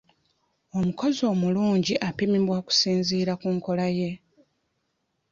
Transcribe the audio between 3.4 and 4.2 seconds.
ku nkola ye.